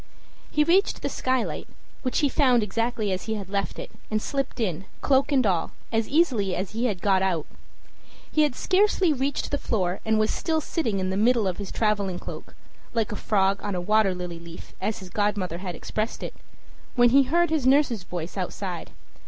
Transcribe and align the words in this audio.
He 0.49 0.63
reached 0.63 1.03
the 1.03 1.09
skylight, 1.09 1.67
which 2.01 2.21
he 2.21 2.27
found 2.27 2.63
exactly 2.63 3.11
as 3.11 3.25
he 3.25 3.35
had 3.35 3.51
left 3.51 3.77
it, 3.77 3.91
and 4.09 4.19
slipped 4.19 4.59
in, 4.59 4.85
cloak 5.01 5.31
and 5.31 5.45
all, 5.45 5.73
as 5.91 6.09
easily 6.09 6.55
as 6.55 6.71
he 6.71 6.85
had 6.85 7.03
got 7.03 7.21
out. 7.21 7.45
He 8.31 8.41
had 8.41 8.55
scarcely 8.55 9.13
reached 9.13 9.51
the 9.51 9.59
floor, 9.59 9.99
and 10.03 10.17
was 10.17 10.31
still 10.33 10.59
sitting 10.59 10.99
in 10.99 11.11
the 11.11 11.17
middle 11.17 11.45
of 11.47 11.57
his 11.57 11.71
traveling 11.71 12.17
cloak, 12.17 12.55
like 12.95 13.11
a 13.11 13.15
frog 13.15 13.61
on 13.61 13.75
a 13.75 13.79
water 13.79 14.15
lily 14.15 14.39
leaf, 14.39 14.73
as 14.81 14.97
his 14.97 15.11
godmother 15.11 15.59
had 15.59 15.75
expressed 15.75 16.23
it, 16.23 16.33
when 16.95 17.11
he 17.11 17.21
heard 17.21 17.51
his 17.51 17.67
nurse's 17.67 18.01
voice 18.01 18.37
outside. 18.37 18.89